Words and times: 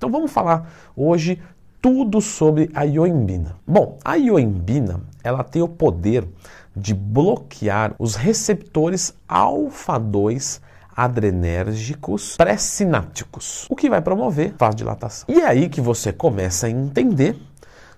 Então 0.00 0.10
vamos 0.10 0.32
falar 0.32 0.66
hoje 0.96 1.38
tudo 1.78 2.22
sobre 2.22 2.70
a 2.72 2.84
ioimbina. 2.84 3.54
Bom, 3.66 3.98
a 4.02 4.14
ioimbina, 4.14 5.02
ela 5.22 5.44
tem 5.44 5.60
o 5.60 5.68
poder 5.68 6.26
de 6.74 6.94
bloquear 6.94 7.94
os 7.98 8.14
receptores 8.14 9.12
alfa-2 9.28 10.58
adrenérgicos 10.96 12.38
pré-sinápticos, 12.38 13.66
o 13.68 13.76
que 13.76 13.90
vai 13.90 14.00
promover 14.00 14.54
vasodilatação. 14.58 15.26
E 15.28 15.38
é 15.38 15.46
aí 15.46 15.68
que 15.68 15.82
você 15.82 16.14
começa 16.14 16.66
a 16.66 16.70
entender 16.70 17.36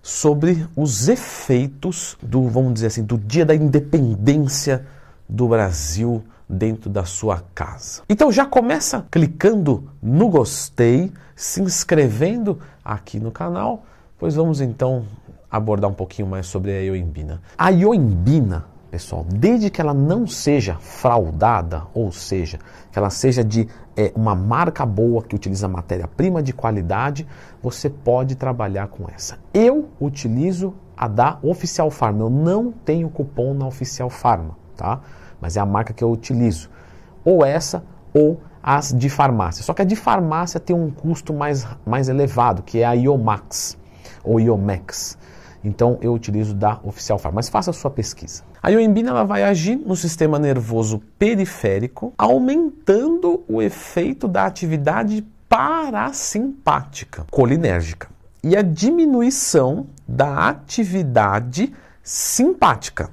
sobre 0.02 0.66
os 0.74 1.06
efeitos 1.06 2.18
do, 2.20 2.48
vamos 2.48 2.74
dizer 2.74 2.88
assim, 2.88 3.04
do 3.04 3.16
dia 3.16 3.46
da 3.46 3.54
independência 3.54 4.84
do 5.28 5.46
Brasil 5.46 6.24
dentro 6.48 6.90
da 6.90 7.04
sua 7.04 7.42
casa. 7.54 8.02
Então 8.08 8.30
já 8.30 8.44
começa 8.44 9.06
clicando 9.10 9.90
no 10.02 10.28
gostei, 10.28 11.12
se 11.34 11.62
inscrevendo 11.62 12.58
aqui 12.84 13.18
no 13.18 13.30
canal, 13.30 13.84
pois 14.18 14.34
vamos 14.34 14.60
então 14.60 15.04
abordar 15.50 15.90
um 15.90 15.94
pouquinho 15.94 16.28
mais 16.28 16.46
sobre 16.46 16.70
a 16.70 16.80
ioimbina. 16.80 17.42
A 17.58 17.68
ioimbina, 17.70 18.64
pessoal, 18.90 19.26
desde 19.28 19.68
que 19.70 19.80
ela 19.80 19.92
não 19.92 20.26
seja 20.26 20.76
fraudada, 20.80 21.84
ou 21.92 22.10
seja, 22.10 22.58
que 22.90 22.98
ela 22.98 23.10
seja 23.10 23.44
de 23.44 23.68
é, 23.96 24.12
uma 24.14 24.34
marca 24.34 24.86
boa 24.86 25.22
que 25.22 25.34
utiliza 25.34 25.68
matéria-prima 25.68 26.42
de 26.42 26.52
qualidade, 26.52 27.26
você 27.62 27.90
pode 27.90 28.34
trabalhar 28.34 28.88
com 28.88 29.06
essa. 29.14 29.38
Eu 29.52 29.90
utilizo 30.00 30.74
a 30.96 31.08
da 31.08 31.38
Oficial 31.42 31.90
Farma, 31.90 32.22
eu 32.22 32.30
não 32.30 32.70
tenho 32.70 33.08
cupom 33.10 33.54
na 33.54 33.66
Oficial 33.66 34.08
Farma, 34.08 34.56
tá? 34.76 35.00
Mas 35.42 35.56
é 35.56 35.60
a 35.60 35.66
marca 35.66 35.92
que 35.92 36.02
eu 36.02 36.10
utilizo. 36.10 36.70
Ou 37.24 37.44
essa, 37.44 37.84
ou 38.14 38.40
as 38.62 38.94
de 38.96 39.10
farmácia. 39.10 39.64
Só 39.64 39.74
que 39.74 39.82
a 39.82 39.84
de 39.84 39.96
farmácia 39.96 40.60
tem 40.60 40.74
um 40.74 40.90
custo 40.90 41.34
mais, 41.34 41.66
mais 41.84 42.08
elevado, 42.08 42.62
que 42.62 42.78
é 42.78 42.84
a 42.84 42.92
Iomax 42.92 43.76
ou 44.22 44.38
Iomex. 44.38 45.18
Então 45.64 45.98
eu 46.00 46.12
utilizo 46.12 46.54
da 46.54 46.78
Oficial 46.84 47.18
Farm. 47.18 47.34
Mas 47.34 47.48
faça 47.48 47.70
a 47.70 47.74
sua 47.74 47.90
pesquisa. 47.90 48.42
A 48.62 48.70
ioimbina 48.70 49.10
ela 49.10 49.24
vai 49.24 49.42
agir 49.42 49.76
no 49.76 49.96
sistema 49.96 50.38
nervoso 50.38 51.00
periférico, 51.18 52.12
aumentando 52.16 53.42
o 53.48 53.60
efeito 53.60 54.28
da 54.28 54.46
atividade 54.46 55.26
parasimpática 55.48 57.26
colinérgica 57.30 58.08
e 58.42 58.56
a 58.56 58.62
diminuição 58.62 59.86
da 60.06 60.48
atividade 60.48 61.72
simpática 62.02 63.10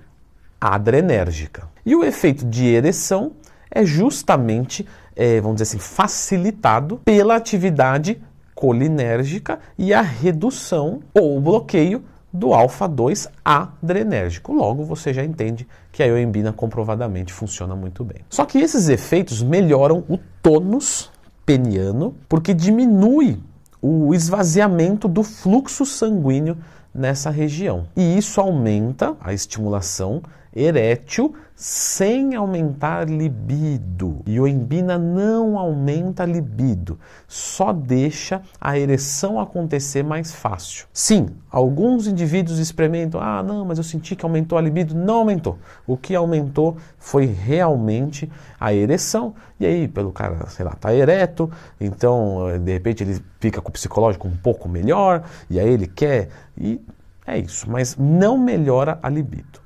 adrenérgica. 0.60 1.68
E 1.86 1.96
o 1.96 2.04
efeito 2.04 2.46
de 2.46 2.66
ereção 2.68 3.34
é 3.72 3.86
justamente, 3.86 4.86
é, 5.16 5.40
vamos 5.40 5.58
dizer 5.58 5.76
assim, 5.76 5.80
facilitado 5.80 6.98
pela 7.06 7.36
atividade 7.36 8.22
colinérgica 8.56 9.60
e 9.78 9.94
a 9.94 10.02
redução 10.02 11.02
ou 11.14 11.40
bloqueio 11.40 12.04
do 12.32 12.54
alfa-2 12.54 13.30
adrenérgico. 13.44 14.54
Logo, 14.54 14.84
você 14.84 15.14
já 15.14 15.24
entende 15.24 15.68
que 15.92 16.04
a 16.04 16.06
ioimbina 16.06 16.54
comprovadamente 16.54 17.34
funciona 17.34 17.76
muito 17.76 18.04
bem. 18.04 18.20
Só 18.30 18.46
que 18.46 18.60
esses 18.60 18.88
efeitos 18.90 19.42
melhoram 19.42 20.04
o 20.08 20.20
tônus 20.42 21.12
peniano 21.46 22.16
porque 22.28 22.54
diminui 22.54 23.40
o 23.82 24.14
esvaziamento 24.14 25.08
do 25.08 25.24
fluxo 25.24 25.86
sanguíneo 25.86 26.58
nessa 26.94 27.30
região. 27.30 27.88
E 27.96 28.18
isso 28.18 28.40
aumenta 28.42 29.16
a 29.22 29.34
estimulação 29.34 30.22
erétil 30.56 31.36
sem 31.56 32.36
aumentar 32.36 33.10
libido. 33.10 34.22
Ioimbina 34.26 34.98
não 34.98 35.60
aumenta 35.60 36.24
libido, 36.24 36.98
só 37.28 37.74
deixa 37.74 38.42
a 38.62 38.80
ereção 38.80 39.42
acontecer 39.42 40.02
mais 40.02 40.34
fácil. 40.34 40.88
Sim, 40.94 41.28
alguns 41.52 42.08
indivíduos 42.08 42.60
experimentam, 42.60 43.20
ah, 43.20 43.44
não, 43.44 43.66
mas 43.66 43.78
eu 43.78 43.84
senti 43.84 44.16
que 44.16 44.24
aumentou 44.24 44.58
a 44.58 44.62
libido. 44.62 44.96
Não 44.96 45.16
aumentou. 45.16 45.60
O 45.86 45.98
que 45.98 46.16
aumentou 46.16 46.78
foi 46.98 47.26
realmente 47.26 48.32
a 48.58 48.74
ereção. 48.74 49.36
E 49.60 49.66
aí, 49.66 49.88
pelo 49.88 50.14
cara, 50.14 50.48
sei 50.48 50.64
lá, 50.64 50.72
tá 50.72 50.94
ereto, 50.94 51.52
então 51.80 52.58
de 52.64 52.72
repente 52.72 53.04
ele 53.04 53.22
fica 53.42 53.62
com 53.62 53.68
o 53.68 53.74
psicológico 53.74 54.30
um 54.30 54.38
pouco 54.38 54.70
melhor, 54.70 55.24
e 55.50 55.60
aí 55.60 55.68
ele 55.68 55.88
quer. 55.88 56.30
E 56.58 56.80
é 57.28 57.38
isso, 57.38 57.70
mas 57.70 57.98
não 57.98 58.38
melhora 58.38 58.98
a 59.04 59.10
libido. 59.10 59.60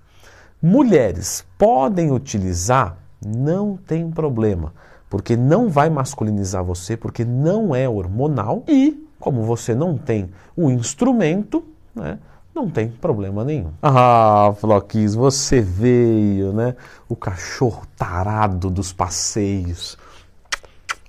Mulheres 0.66 1.46
podem 1.57 2.09
utilizar? 2.09 2.96
Não 3.25 3.75
tem 3.75 4.09
problema, 4.09 4.74
porque 5.09 5.35
não 5.35 5.68
vai 5.68 5.90
masculinizar 5.90 6.63
você, 6.63 6.96
porque 6.96 7.25
não 7.25 7.75
é 7.75 7.90
hormonal 7.90 8.63
e, 8.66 9.06
como 9.19 9.44
você 9.44 9.75
não 9.75 9.97
tem 9.97 10.29
o 10.56 10.72
instrumento, 10.72 11.66
né, 11.94 12.18
não 12.56 12.69
tem 12.69 12.88
problema 12.88 13.44
nenhum. 13.44 13.72
Ah, 13.81 14.53
Floquis, 14.57 15.13
você 15.13 15.59
veio, 15.59 16.53
né? 16.53 16.78
O 17.09 17.16
cachorro 17.18 17.84
tarado 17.97 18.69
dos 18.69 18.94
passeios. 18.94 19.97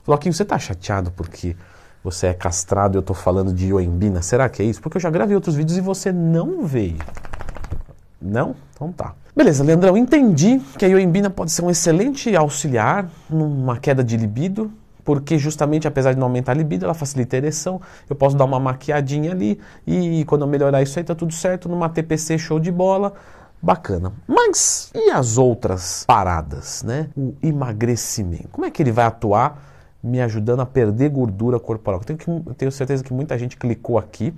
Floquinho, 0.03 0.33
você 0.33 0.45
tá 0.45 0.59
chateado 0.59 1.13
porque 1.13 1.55
você 2.03 2.27
é 2.27 2.35
castrado 2.35 2.97
e 2.97 2.99
eu 2.99 3.03
tô 3.03 3.15
falando 3.15 3.53
de 3.53 3.67
ioimbina? 3.67 4.21
Será 4.21 4.49
que 4.49 4.63
é 4.63 4.65
isso? 4.65 4.83
Porque 4.83 4.97
eu 4.97 5.01
já 5.01 5.11
gravei 5.11 5.37
outros 5.37 5.55
vídeos 5.55 5.79
e 5.79 5.81
você 5.81 6.11
não 6.11 6.67
veio. 6.67 6.99
Não? 8.25 8.57
Então 8.73 8.91
tá. 8.91 9.15
Beleza, 9.37 9.63
Leandrão, 9.63 9.97
entendi 9.97 10.61
que 10.79 10.85
a 10.85 10.89
ioimbina 10.89 11.29
pode 11.29 11.51
ser 11.53 11.63
um 11.63 11.71
excelente 11.71 12.35
auxiliar 12.35 13.11
numa 13.29 13.77
queda 13.77 14.03
de 14.03 14.17
libido, 14.17 14.71
porque 15.05 15.37
justamente 15.39 15.87
apesar 15.87 16.13
de 16.13 16.19
não 16.19 16.29
aumentar 16.29 16.53
a 16.53 16.55
libido, 16.55 16.85
ela 16.85 16.95
facilita 16.95 17.37
a 17.37 17.39
ereção. 17.39 17.81
Eu 18.09 18.17
posso 18.17 18.37
dar 18.37 18.45
uma 18.45 18.59
maquiadinha 18.59 19.33
ali 19.33 19.61
e 19.87 20.25
quando 20.27 20.43
eu 20.43 20.49
melhorar 20.49 20.83
isso 20.83 20.99
aí 20.99 21.05
tá 21.05 21.15
tudo 21.15 21.35
certo, 21.35 21.69
numa 21.69 21.89
TPC 21.89 22.39
show 22.39 22.59
de 22.59 22.71
bola, 22.73 23.13
bacana. 23.61 24.13
Mas 24.27 24.91
e 24.95 25.11
as 25.11 25.37
outras 25.37 26.05
paradas, 26.07 26.83
né? 26.83 27.09
O 27.17 27.35
emagrecimento. 27.43 28.49
Como 28.53 28.65
é 28.65 28.71
que 28.71 28.83
ele 28.83 28.93
vai 28.93 29.05
atuar 29.05 29.63
me 30.03 30.21
ajudando 30.21 30.61
a 30.61 30.67
perder 30.67 31.11
gordura 31.11 31.59
corporal? 31.59 32.01
Eu 32.01 32.05
tenho, 32.05 32.19
que, 32.19 32.31
eu 32.31 32.55
tenho 32.55 32.71
certeza 32.71 33.03
que 33.03 33.13
muita 33.13 33.37
gente 33.37 33.57
clicou 33.57 33.99
aqui 33.99 34.33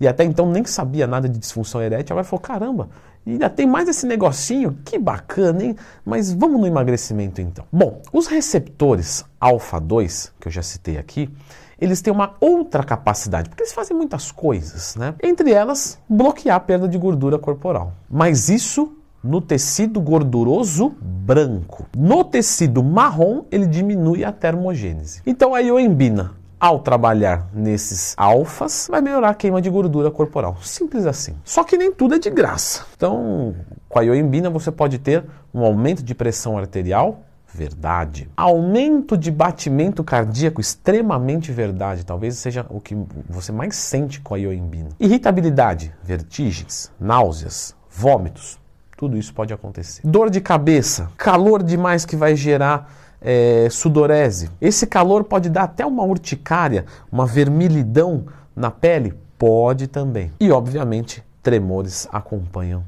e 0.00 0.06
até 0.06 0.24
então 0.24 0.50
nem 0.50 0.64
sabia 0.64 1.06
nada 1.06 1.28
de 1.28 1.38
disfunção 1.38 1.82
erétil, 1.82 2.14
agora 2.14 2.24
falou: 2.24 2.40
caramba, 2.40 2.88
ainda 3.26 3.48
tem 3.48 3.66
mais 3.66 3.88
esse 3.88 4.06
negocinho, 4.06 4.78
que 4.84 4.98
bacana, 4.98 5.64
hein? 5.64 5.76
Mas 6.04 6.32
vamos 6.32 6.60
no 6.60 6.66
emagrecimento 6.66 7.40
então. 7.40 7.64
Bom, 7.72 8.00
os 8.12 8.26
receptores 8.26 9.24
alfa-2, 9.40 10.32
que 10.40 10.48
eu 10.48 10.52
já 10.52 10.62
citei 10.62 10.98
aqui, 10.98 11.30
eles 11.78 12.00
têm 12.00 12.12
uma 12.12 12.34
outra 12.40 12.82
capacidade, 12.82 13.48
porque 13.48 13.62
eles 13.62 13.72
fazem 13.72 13.96
muitas 13.96 14.32
coisas, 14.32 14.96
né? 14.96 15.14
Entre 15.22 15.52
elas, 15.52 15.98
bloquear 16.08 16.56
a 16.56 16.60
perda 16.60 16.88
de 16.88 16.96
gordura 16.96 17.38
corporal. 17.38 17.92
Mas 18.08 18.48
isso 18.48 18.96
no 19.22 19.40
tecido 19.40 20.00
gorduroso 20.00 20.94
branco. 21.00 21.86
No 21.96 22.22
tecido 22.24 22.82
marrom, 22.82 23.44
ele 23.50 23.66
diminui 23.66 24.24
a 24.24 24.30
termogênese. 24.30 25.20
Então 25.26 25.54
a 25.54 25.58
ioimbina 25.58 26.32
ao 26.58 26.80
trabalhar 26.80 27.48
nesses 27.52 28.14
alfas, 28.16 28.88
vai 28.90 29.00
melhorar 29.00 29.30
a 29.30 29.34
queima 29.34 29.60
de 29.60 29.70
gordura 29.70 30.10
corporal. 30.10 30.56
Simples 30.62 31.06
assim. 31.06 31.36
Só 31.44 31.62
que 31.64 31.76
nem 31.76 31.92
tudo 31.92 32.14
é 32.14 32.18
de 32.18 32.30
graça. 32.30 32.84
Então, 32.96 33.54
com 33.88 33.98
a 33.98 34.02
ioimbina 34.02 34.50
você 34.50 34.70
pode 34.70 34.98
ter 34.98 35.24
um 35.52 35.64
aumento 35.64 36.02
de 36.02 36.14
pressão 36.14 36.56
arterial, 36.56 37.22
verdade. 37.52 38.28
Aumento 38.36 39.16
de 39.16 39.30
batimento 39.30 40.04
cardíaco, 40.04 40.60
extremamente 40.60 41.50
verdade. 41.52 42.04
Talvez 42.04 42.36
seja 42.36 42.66
o 42.68 42.80
que 42.80 42.96
você 43.28 43.52
mais 43.52 43.76
sente 43.76 44.20
com 44.20 44.34
a 44.34 44.38
ioimbina. 44.38 44.90
Irritabilidade, 45.00 45.92
vertigens, 46.02 46.90
náuseas, 47.00 47.74
vômitos. 47.90 48.58
Tudo 48.96 49.16
isso 49.18 49.34
pode 49.34 49.52
acontecer. 49.52 50.00
Dor 50.04 50.30
de 50.30 50.40
cabeça, 50.40 51.10
calor 51.18 51.62
demais 51.62 52.06
que 52.06 52.16
vai 52.16 52.34
gerar 52.34 52.90
é, 53.26 53.66
sudorese. 53.68 54.48
Esse 54.60 54.86
calor 54.86 55.24
pode 55.24 55.50
dar 55.50 55.64
até 55.64 55.84
uma 55.84 56.04
urticária, 56.04 56.84
uma 57.10 57.26
vermelhidão 57.26 58.26
na 58.54 58.70
pele? 58.70 59.14
Pode 59.36 59.88
também. 59.88 60.30
E, 60.38 60.52
obviamente, 60.52 61.24
tremores 61.42 62.08
acompanham 62.12 62.84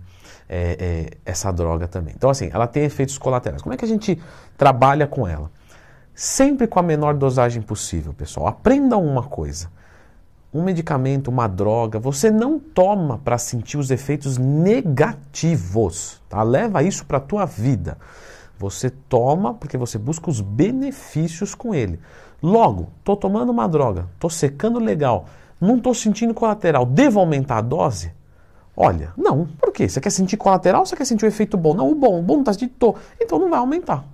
é, 0.48 0.76
é, 0.78 1.18
essa 1.26 1.50
droga 1.50 1.88
também. 1.88 2.14
Então, 2.16 2.30
assim, 2.30 2.48
ela 2.52 2.68
tem 2.68 2.84
efeitos 2.84 3.18
colaterais. 3.18 3.60
Como 3.60 3.74
é 3.74 3.76
que 3.76 3.84
a 3.84 3.88
gente 3.88 4.16
trabalha 4.56 5.08
com 5.08 5.26
ela? 5.26 5.50
Sempre 6.14 6.68
com 6.68 6.78
a 6.78 6.82
menor 6.84 7.14
dosagem 7.14 7.60
possível, 7.60 8.14
pessoal. 8.14 8.46
Aprendam 8.46 9.04
uma 9.04 9.24
coisa. 9.24 9.68
Um 10.54 10.62
medicamento, 10.62 11.28
uma 11.28 11.48
droga, 11.48 11.98
você 11.98 12.30
não 12.30 12.60
toma 12.60 13.18
para 13.18 13.36
sentir 13.38 13.76
os 13.76 13.90
efeitos 13.90 14.38
negativos, 14.38 16.22
tá? 16.28 16.42
Leva 16.42 16.82
isso 16.82 17.04
para 17.04 17.18
a 17.18 17.20
tua 17.20 17.44
vida. 17.44 17.98
Você 18.58 18.90
toma 18.90 19.55
porque 19.55 19.76
você 19.76 19.99
busca 19.99 20.28
os 20.28 20.40
benefícios 20.40 21.55
com 21.55 21.75
ele. 21.75 21.99
Logo, 22.43 22.88
estou 22.99 23.16
tomando 23.16 23.50
uma 23.50 23.69
droga, 23.69 24.08
estou 24.14 24.28
secando 24.28 24.78
legal, 24.78 25.26
não 25.60 25.76
estou 25.76 25.94
sentindo 25.94 26.34
colateral, 26.34 26.84
devo 26.84 27.20
aumentar 27.20 27.58
a 27.58 27.62
dose? 27.62 28.12
Olha, 28.76 29.12
não. 29.16 29.46
Por 29.60 29.72
quê? 29.72 29.88
Você 29.88 30.00
quer 30.00 30.10
sentir 30.10 30.37
colateral 30.37 30.81
ou 30.82 30.87
você 30.87 30.96
quer 30.96 31.05
sentir 31.05 31.25
o 31.25 31.28
efeito 31.28 31.56
bom? 31.56 31.75
Não, 31.75 31.90
o 31.90 31.94
bom, 31.94 32.20
o 32.20 32.22
bom 32.22 32.40
está 32.40 32.52
sentindo, 32.52 32.72
tô. 32.78 32.94
Então 33.20 33.38
não 33.38 33.50
vai 33.50 33.58
aumentar. 33.58 34.05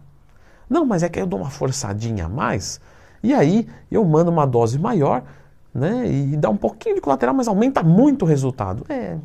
Não, 0.68 0.86
mas 0.86 1.02
é 1.02 1.08
que 1.08 1.20
eu 1.20 1.26
dou 1.26 1.40
uma 1.40 1.50
forçadinha 1.50 2.26
a 2.26 2.28
mais 2.28 2.80
e 3.22 3.34
aí 3.34 3.66
eu 3.90 4.04
mando 4.04 4.30
uma 4.30 4.46
dose 4.46 4.78
maior 4.78 5.22
né? 5.74 6.06
E 6.08 6.36
dá 6.36 6.48
um 6.48 6.56
pouquinho 6.56 6.94
de 6.94 7.00
colateral, 7.00 7.34
mas 7.34 7.48
aumenta 7.48 7.82
muito 7.82 8.24
o 8.24 8.28
resultado. 8.28 8.86
É, 8.88 9.16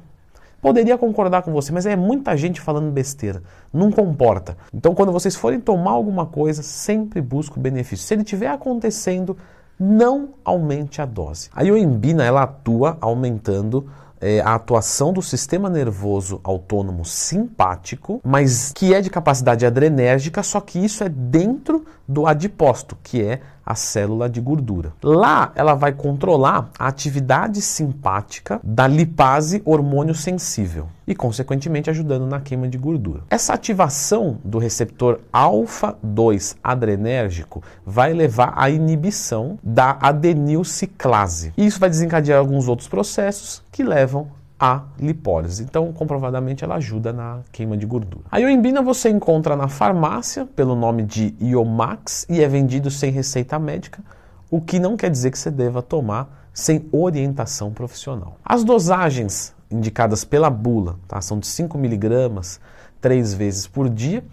Poderia 0.62 0.98
concordar 0.98 1.42
com 1.42 1.52
você, 1.52 1.72
mas 1.72 1.86
é 1.86 1.96
muita 1.96 2.36
gente 2.36 2.60
falando 2.60 2.92
besteira. 2.92 3.42
Não 3.74 3.92
comporta. 3.92 4.58
Então, 4.74 4.94
quando 4.94 5.12
vocês 5.12 5.36
forem 5.36 5.60
tomar 5.60 5.92
alguma 5.92 6.26
coisa, 6.26 6.62
sempre 6.62 7.22
busque 7.22 7.58
o 7.58 7.62
benefício. 7.62 8.06
Se 8.06 8.14
ele 8.14 8.24
estiver 8.24 8.50
acontecendo, 8.50 9.38
não 9.80 10.30
aumente 10.44 11.02
a 11.02 11.06
dose. 11.06 11.50
A 11.56 11.64
ioimbina 11.64 12.24
ela 12.26 12.44
atua 12.44 12.98
aumentando 13.00 13.90
é, 14.20 14.42
a 14.42 14.56
atuação 14.56 15.14
do 15.14 15.22
sistema 15.22 15.70
nervoso 15.70 16.42
autônomo 16.44 17.06
simpático, 17.06 18.20
mas 18.24 18.74
que 18.74 18.94
é 18.94 19.02
de 19.02 19.10
capacidade 19.10 19.66
adrenérgica, 19.66 20.44
só 20.44 20.60
que 20.60 20.78
isso 20.78 21.04
é 21.04 21.10
dentro 21.10 21.86
do 22.10 22.26
adipócito, 22.26 22.98
que 23.04 23.22
é 23.22 23.40
a 23.64 23.76
célula 23.76 24.28
de 24.28 24.42
gordura. 24.42 24.94
Lá 25.04 25.52
ela 25.54 25.76
vai 25.76 25.92
controlar 25.92 26.72
a 26.80 26.88
atividade 26.88 27.62
simpática 27.62 28.60
da 28.64 28.88
lipase 28.88 29.62
hormônio 29.64 30.16
sensível 30.16 30.88
e, 31.06 31.14
consequentemente, 31.14 31.88
ajudando 31.88 32.26
na 32.26 32.40
queima 32.40 32.68
de 32.68 32.80
gordura. 32.80 33.22
Essa 33.30 33.54
ativação 33.54 34.40
do 34.44 34.58
receptor 34.58 35.20
alfa-2 35.32 36.56
adrenérgico 36.64 37.62
vai 37.86 38.12
levar 38.12 38.54
à 38.56 38.72
inibição 38.72 39.60
da 39.62 40.00
adenilciclase. 40.02 41.54
E 41.56 41.68
isso 41.68 41.80
vai 41.80 41.92
desencadear 41.92 42.40
alguns 42.40 42.68
outros 42.68 42.88
processos 42.88 43.62
que 43.72 43.84
levam 43.84 44.39
a 44.60 44.84
lipólise. 45.00 45.64
Então, 45.64 45.94
comprovadamente, 45.94 46.64
ela 46.64 46.76
ajuda 46.76 47.14
na 47.14 47.40
queima 47.52 47.78
de 47.78 47.86
gordura. 47.86 48.26
A 48.30 48.40
ioimbina 48.40 48.82
você 48.82 49.10
encontra 49.10 49.56
na 49.56 49.70
farmácia 49.70 50.46
pelo 50.46 50.76
nome 50.76 51.04
de 51.04 51.34
Iomax 51.42 52.26
e 52.30 52.44
é 52.44 52.48
vendido 52.48 52.92
sem 52.92 53.12
receita 53.12 53.58
médica, 53.58 54.04
o 54.52 54.60
que 54.60 54.78
não 54.80 54.98
quer 54.98 55.10
dizer 55.10 55.32
que 55.32 55.40
você 55.40 55.50
deva 55.50 55.82
tomar 55.82 56.50
sem 56.54 56.90
orientação 56.92 57.72
profissional. 57.72 58.38
As 58.44 58.64
dosagens 58.64 59.56
indicadas 59.72 60.26
pela 60.26 60.50
bula 60.50 60.98
tá, 61.08 61.22
são 61.22 61.40
de 61.40 61.48
5 61.48 61.78
miligramas 61.78 62.60
três 63.00 63.34
vezes 63.34 63.66
por 63.66 63.88
dia, 63.88 64.24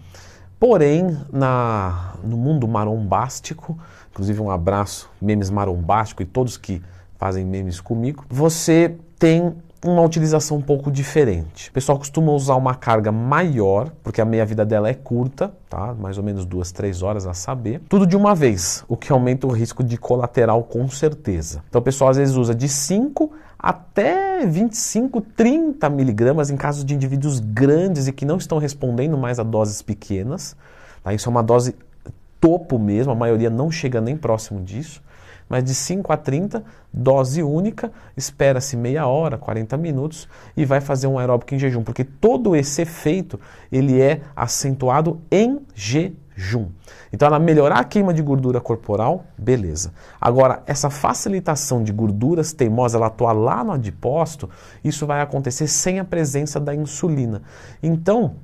porém, 0.59 1.17
na, 1.31 2.15
no 2.23 2.35
mundo 2.35 2.67
marombástico, 2.67 3.77
inclusive 4.11 4.41
um 4.41 4.49
abraço, 4.49 5.09
memes 5.21 5.49
marombástico 5.49 6.21
e 6.21 6.25
todos 6.25 6.57
que 6.57 6.81
fazem 7.17 7.45
memes 7.45 7.79
comigo, 7.79 8.25
você 8.29 8.97
tem 9.17 9.55
uma 9.85 10.01
utilização 10.01 10.57
um 10.57 10.61
pouco 10.61 10.91
diferente. 10.91 11.69
O 11.69 11.73
pessoal 11.73 11.97
costuma 11.97 12.31
usar 12.31 12.55
uma 12.55 12.75
carga 12.75 13.11
maior, 13.11 13.91
porque 14.03 14.21
a 14.21 14.25
meia-vida 14.25 14.65
dela 14.65 14.89
é 14.89 14.93
curta, 14.93 15.51
tá? 15.69 15.93
mais 15.93 16.17
ou 16.17 16.23
menos 16.23 16.45
duas, 16.45 16.71
três 16.71 17.03
horas 17.03 17.25
a 17.25 17.33
saber. 17.33 17.81
Tudo 17.87 18.07
de 18.07 18.15
uma 18.15 18.33
vez, 18.33 18.83
o 18.87 18.97
que 18.97 19.11
aumenta 19.11 19.45
o 19.45 19.51
risco 19.51 19.83
de 19.83 19.97
colateral 19.97 20.63
com 20.63 20.87
certeza. 20.89 21.63
Então 21.69 21.79
o 21.79 21.83
pessoal 21.83 22.09
às 22.09 22.17
vezes 22.17 22.35
usa 22.35 22.55
de 22.55 22.67
5 22.67 23.31
até 23.59 24.45
25, 24.45 25.21
30 25.21 25.89
miligramas 25.89 26.49
em 26.49 26.57
casos 26.57 26.85
de 26.85 26.93
indivíduos 26.93 27.39
grandes 27.39 28.07
e 28.07 28.11
que 28.11 28.25
não 28.25 28.37
estão 28.37 28.57
respondendo 28.57 29.17
mais 29.17 29.39
a 29.39 29.43
doses 29.43 29.81
pequenas. 29.81 30.55
Tá? 31.03 31.13
Isso 31.13 31.27
é 31.27 31.31
uma 31.31 31.43
dose 31.43 31.75
topo 32.39 32.77
mesmo, 32.77 33.11
a 33.11 33.15
maioria 33.15 33.49
não 33.49 33.71
chega 33.71 33.99
nem 33.99 34.15
próximo 34.15 34.61
disso 34.61 35.01
mas 35.49 35.63
de 35.63 35.73
5 35.73 36.11
a 36.11 36.17
30, 36.17 36.63
dose 36.93 37.41
única, 37.41 37.91
espera-se 38.15 38.75
meia 38.75 39.07
hora, 39.07 39.37
40 39.37 39.77
minutos 39.77 40.27
e 40.55 40.65
vai 40.65 40.81
fazer 40.81 41.07
um 41.07 41.17
aeróbico 41.17 41.55
em 41.55 41.59
jejum, 41.59 41.83
porque 41.83 42.03
todo 42.03 42.55
esse 42.55 42.81
efeito 42.81 43.39
ele 43.71 44.01
é 44.01 44.21
acentuado 44.35 45.21
em 45.31 45.59
jejum. 45.73 46.69
Então, 47.11 47.27
ela 47.27 47.39
melhorar 47.39 47.79
a 47.79 47.83
queima 47.83 48.13
de 48.13 48.21
gordura 48.21 48.59
corporal, 48.59 49.25
beleza. 49.37 49.93
Agora, 50.19 50.61
essa 50.65 50.89
facilitação 50.89 51.83
de 51.83 51.91
gorduras 51.91 52.53
teimosas, 52.53 52.95
ela 52.95 53.07
atuar 53.07 53.33
lá 53.33 53.63
no 53.63 53.71
adipócito, 53.71 54.49
isso 54.83 55.07
vai 55.07 55.21
acontecer 55.21 55.67
sem 55.67 55.99
a 55.99 56.03
presença 56.03 56.59
da 56.59 56.75
insulina. 56.75 57.41
Então, 57.81 58.35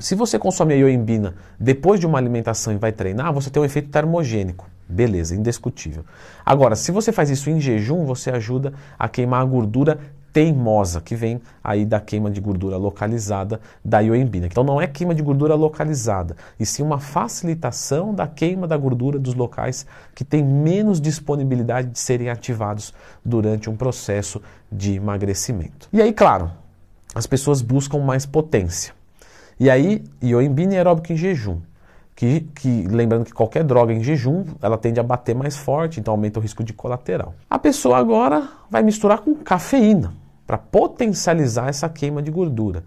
se 0.00 0.14
você 0.14 0.38
consome 0.38 0.74
a 0.74 0.76
ioimbina 0.76 1.34
depois 1.58 1.98
de 1.98 2.06
uma 2.06 2.18
alimentação 2.18 2.72
e 2.72 2.76
vai 2.76 2.92
treinar, 2.92 3.32
você 3.32 3.50
tem 3.50 3.60
um 3.60 3.64
efeito 3.64 3.88
termogênico. 3.90 4.68
Beleza, 4.88 5.34
indiscutível. 5.34 6.04
Agora, 6.44 6.74
se 6.74 6.90
você 6.90 7.12
faz 7.12 7.28
isso 7.28 7.50
em 7.50 7.60
jejum, 7.60 8.06
você 8.06 8.30
ajuda 8.30 8.72
a 8.98 9.08
queimar 9.08 9.42
a 9.42 9.44
gordura 9.44 9.98
teimosa, 10.32 11.00
que 11.00 11.14
vem 11.14 11.40
aí 11.62 11.84
da 11.84 12.00
queima 12.00 12.30
de 12.30 12.40
gordura 12.40 12.76
localizada 12.76 13.60
da 13.84 14.00
ioimbina. 14.00 14.46
Então 14.46 14.64
não 14.64 14.80
é 14.80 14.86
queima 14.86 15.14
de 15.14 15.22
gordura 15.22 15.54
localizada, 15.54 16.36
e 16.58 16.64
sim 16.64 16.82
uma 16.82 16.98
facilitação 16.98 18.14
da 18.14 18.26
queima 18.26 18.66
da 18.66 18.76
gordura 18.76 19.18
dos 19.18 19.34
locais 19.34 19.86
que 20.14 20.24
têm 20.24 20.44
menos 20.44 21.00
disponibilidade 21.00 21.88
de 21.88 21.98
serem 21.98 22.30
ativados 22.30 22.94
durante 23.24 23.68
um 23.68 23.76
processo 23.76 24.40
de 24.70 24.94
emagrecimento. 24.94 25.88
E 25.92 26.00
aí, 26.00 26.12
claro, 26.12 26.50
as 27.14 27.26
pessoas 27.26 27.60
buscam 27.60 27.98
mais 27.98 28.24
potência. 28.24 28.94
E 29.58 29.68
aí, 29.68 30.04
ioimbina 30.22 30.74
e 30.74 30.76
aeróbico 30.76 31.12
em 31.12 31.16
jejum 31.16 31.58
que, 32.18 32.40
que, 32.52 32.82
lembrando 32.88 33.24
que 33.26 33.32
qualquer 33.32 33.62
droga 33.62 33.92
em 33.92 34.02
jejum, 34.02 34.44
ela 34.60 34.76
tende 34.76 34.98
a 34.98 35.04
bater 35.04 35.36
mais 35.36 35.56
forte, 35.56 36.00
então 36.00 36.12
aumenta 36.12 36.40
o 36.40 36.42
risco 36.42 36.64
de 36.64 36.72
colateral. 36.72 37.32
A 37.48 37.60
pessoa 37.60 37.96
agora 37.96 38.48
vai 38.68 38.82
misturar 38.82 39.20
com 39.20 39.36
cafeína 39.36 40.12
para 40.44 40.58
potencializar 40.58 41.68
essa 41.68 41.88
queima 41.88 42.20
de 42.20 42.32
gordura. 42.32 42.82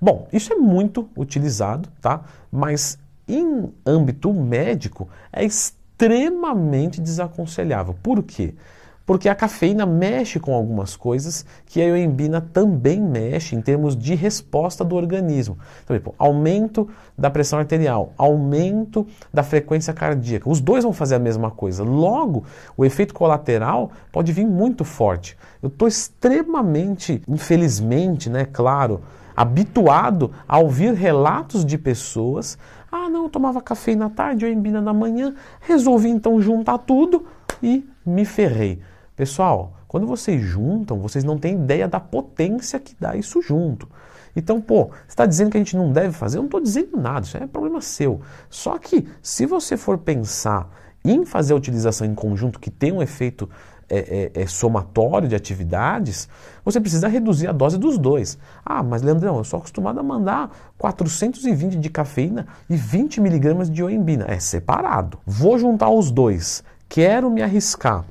Bom, 0.00 0.28
isso 0.32 0.52
é 0.52 0.56
muito 0.56 1.10
utilizado, 1.16 1.88
tá? 2.00 2.20
Mas 2.52 3.00
em 3.26 3.68
âmbito 3.84 4.32
médico 4.32 5.08
é 5.32 5.44
extremamente 5.44 7.00
desaconselhável. 7.00 7.96
Por 8.00 8.22
quê? 8.22 8.54
Porque 9.04 9.28
a 9.28 9.34
cafeína 9.34 9.84
mexe 9.84 10.38
com 10.38 10.54
algumas 10.54 10.96
coisas 10.96 11.44
que 11.66 11.80
a 11.80 11.86
ioimbina 11.86 12.40
também 12.40 13.00
mexe 13.00 13.56
em 13.56 13.60
termos 13.60 13.96
de 13.96 14.14
resposta 14.14 14.84
do 14.84 14.94
organismo. 14.94 15.58
Então, 15.82 15.96
tipo, 15.96 16.14
aumento 16.18 16.88
da 17.16 17.30
pressão 17.30 17.58
arterial, 17.58 18.12
aumento 18.16 19.06
da 19.32 19.42
frequência 19.42 19.92
cardíaca. 19.92 20.48
Os 20.48 20.60
dois 20.60 20.84
vão 20.84 20.92
fazer 20.92 21.16
a 21.16 21.18
mesma 21.18 21.50
coisa. 21.50 21.82
Logo, 21.82 22.44
o 22.76 22.84
efeito 22.84 23.12
colateral 23.12 23.90
pode 24.10 24.32
vir 24.32 24.46
muito 24.46 24.84
forte. 24.84 25.36
Eu 25.62 25.68
estou 25.68 25.88
extremamente, 25.88 27.22
infelizmente, 27.26 28.30
né, 28.30 28.44
claro, 28.44 29.02
habituado 29.36 30.30
a 30.46 30.58
ouvir 30.58 30.94
relatos 30.94 31.64
de 31.64 31.76
pessoas. 31.76 32.56
Ah, 32.90 33.08
não, 33.08 33.24
eu 33.24 33.28
tomava 33.30 33.60
cafeína 33.60 34.06
à 34.06 34.10
tarde, 34.10 34.44
ioimbina 34.44 34.80
na 34.80 34.92
manhã, 34.92 35.34
resolvi 35.60 36.08
então 36.08 36.40
juntar 36.40 36.78
tudo 36.78 37.26
e 37.62 37.88
me 38.04 38.24
ferrei. 38.24 38.80
Pessoal, 39.22 39.74
quando 39.86 40.04
vocês 40.04 40.42
juntam, 40.42 40.98
vocês 40.98 41.22
não 41.22 41.38
têm 41.38 41.54
ideia 41.54 41.86
da 41.86 42.00
potência 42.00 42.80
que 42.80 42.92
dá 42.98 43.14
isso 43.14 43.40
junto. 43.40 43.88
Então, 44.34 44.60
pô, 44.60 44.86
você 44.86 45.10
está 45.10 45.26
dizendo 45.26 45.52
que 45.52 45.56
a 45.56 45.60
gente 45.60 45.76
não 45.76 45.92
deve 45.92 46.12
fazer? 46.12 46.38
Eu 46.38 46.42
não 46.42 46.48
estou 46.48 46.60
dizendo 46.60 46.96
nada, 46.96 47.24
isso 47.24 47.36
é 47.36 47.46
problema 47.46 47.80
seu. 47.80 48.20
Só 48.50 48.76
que, 48.78 49.06
se 49.22 49.46
você 49.46 49.76
for 49.76 49.96
pensar 49.96 50.68
em 51.04 51.24
fazer 51.24 51.52
a 51.52 51.56
utilização 51.56 52.04
em 52.04 52.16
conjunto 52.16 52.58
que 52.58 52.68
tem 52.68 52.90
um 52.90 53.00
efeito 53.00 53.48
é, 53.88 54.32
é, 54.34 54.42
é, 54.42 54.46
somatório 54.48 55.28
de 55.28 55.36
atividades, 55.36 56.28
você 56.64 56.80
precisa 56.80 57.06
reduzir 57.06 57.46
a 57.46 57.52
dose 57.52 57.78
dos 57.78 57.98
dois. 57.98 58.36
Ah, 58.66 58.82
mas 58.82 59.02
Leandrão, 59.02 59.38
eu 59.38 59.44
sou 59.44 59.60
acostumado 59.60 60.00
a 60.00 60.02
mandar 60.02 60.50
420 60.76 61.76
de 61.76 61.90
cafeína 61.90 62.48
e 62.68 62.74
20 62.74 63.20
miligramas 63.20 63.70
de 63.70 63.84
oembina. 63.84 64.24
É 64.26 64.40
separado. 64.40 65.16
Vou 65.24 65.56
juntar 65.60 65.90
os 65.90 66.10
dois. 66.10 66.64
Quero 66.88 67.30
me 67.30 67.40
arriscar 67.40 68.04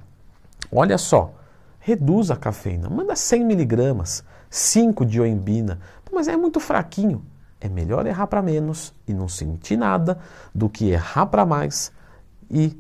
Olha 0.72 0.98
só, 0.98 1.34
reduz 1.80 2.32
a 2.32 2.36
cafeína, 2.38 2.90
manda 2.90 3.14
100 3.16 3.44
miligramas, 3.44 4.24
5 4.50 5.06
de 5.06 5.20
oembina, 5.20 5.80
mas 6.12 6.28
é 6.30 6.38
muito 6.38 6.60
fraquinho. 6.60 7.26
É 7.60 7.68
melhor 7.68 8.08
errar 8.08 8.28
para 8.28 8.42
menos 8.42 8.94
e 9.08 9.14
não 9.14 9.28
sentir 9.28 9.78
nada 9.78 10.18
do 10.56 10.70
que 10.70 10.90
errar 10.90 11.26
para 11.26 11.46
mais 11.46 11.92
e 12.50 12.76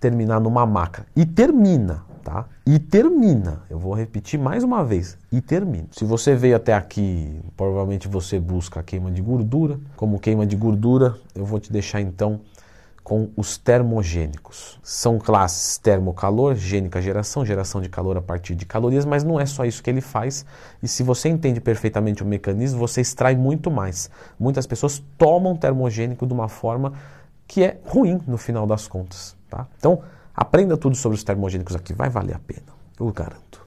terminar 0.00 0.40
numa 0.40 0.66
maca. 0.66 1.06
E 1.14 1.24
termina, 1.24 2.02
tá? 2.22 2.46
E 2.66 2.78
termina. 2.78 3.62
Eu 3.70 3.78
vou 3.78 3.94
repetir 3.94 4.40
mais 4.40 4.64
uma 4.64 4.84
vez. 4.84 5.16
E 5.30 5.40
termina. 5.40 5.86
Se 5.92 6.04
você 6.04 6.34
veio 6.34 6.56
até 6.56 6.74
aqui, 6.74 7.40
provavelmente 7.56 8.08
você 8.08 8.40
busca 8.40 8.82
queima 8.82 9.10
de 9.10 9.22
gordura. 9.22 9.78
Como 9.96 10.18
queima 10.18 10.46
de 10.46 10.56
gordura, 10.56 11.16
eu 11.34 11.44
vou 11.44 11.60
te 11.60 11.70
deixar 11.70 12.00
então 12.00 12.40
com 13.04 13.28
os 13.36 13.58
termogênicos. 13.58 14.80
São 14.82 15.18
classes 15.18 15.76
termocalor, 15.76 16.54
gênica 16.54 17.02
geração, 17.02 17.44
geração 17.44 17.82
de 17.82 17.90
calor 17.90 18.16
a 18.16 18.22
partir 18.22 18.54
de 18.54 18.64
calorias, 18.64 19.04
mas 19.04 19.22
não 19.22 19.38
é 19.38 19.44
só 19.44 19.66
isso 19.66 19.82
que 19.82 19.90
ele 19.90 20.00
faz. 20.00 20.46
E 20.82 20.88
se 20.88 21.02
você 21.02 21.28
entende 21.28 21.60
perfeitamente 21.60 22.22
o 22.22 22.26
mecanismo, 22.26 22.78
você 22.78 23.02
extrai 23.02 23.36
muito 23.36 23.70
mais. 23.70 24.08
Muitas 24.40 24.66
pessoas 24.66 25.04
tomam 25.18 25.54
termogênico 25.54 26.26
de 26.26 26.32
uma 26.32 26.48
forma 26.48 26.94
que 27.46 27.62
é 27.62 27.78
ruim 27.84 28.18
no 28.26 28.38
final 28.38 28.66
das 28.66 28.88
contas. 28.88 29.36
Tá? 29.50 29.66
Então, 29.78 30.00
aprenda 30.34 30.74
tudo 30.74 30.96
sobre 30.96 31.16
os 31.16 31.22
termogênicos 31.22 31.76
aqui, 31.76 31.92
vai 31.92 32.08
valer 32.08 32.34
a 32.34 32.38
pena, 32.38 32.72
eu 32.98 33.12
garanto. 33.12 33.62